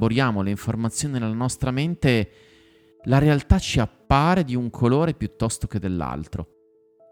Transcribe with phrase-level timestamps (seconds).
[0.00, 2.30] elaboriamo le informazioni nella nostra mente,
[3.04, 6.54] la realtà ci appare di un colore piuttosto che dell'altro.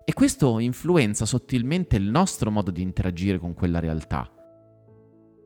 [0.04, 4.30] E questo influenza sottilmente il nostro modo di interagire con quella realtà.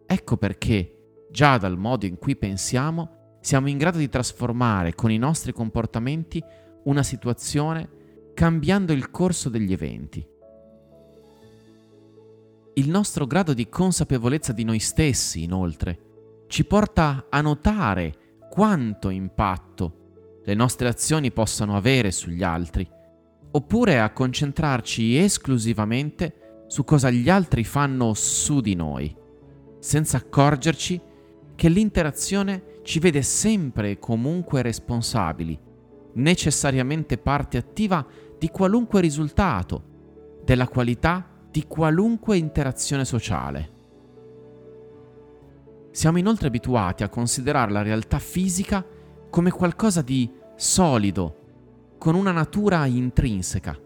[0.05, 5.17] Ecco perché, già dal modo in cui pensiamo, siamo in grado di trasformare con i
[5.17, 6.43] nostri comportamenti
[6.85, 7.89] una situazione
[8.35, 10.27] cambiando il corso degli eventi.
[12.75, 16.09] Il nostro grado di consapevolezza di noi stessi, inoltre,
[16.51, 22.85] ci porta a notare quanto impatto le nostre azioni possano avere sugli altri,
[23.53, 29.17] oppure a concentrarci esclusivamente su cosa gli altri fanno su di noi,
[29.79, 31.01] senza accorgerci
[31.55, 35.57] che l'interazione ci vede sempre e comunque responsabili,
[36.15, 38.05] necessariamente parte attiva
[38.37, 39.85] di qualunque risultato,
[40.45, 43.79] della qualità di qualunque interazione sociale.
[45.93, 48.85] Siamo inoltre abituati a considerare la realtà fisica
[49.29, 51.37] come qualcosa di solido,
[51.99, 53.79] con una natura intrinseca,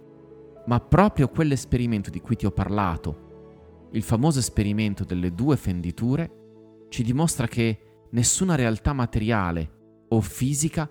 [0.67, 7.03] ma proprio quell'esperimento di cui ti ho parlato, il famoso esperimento delle due fenditure, ci
[7.03, 10.91] dimostra che nessuna realtà materiale o fisica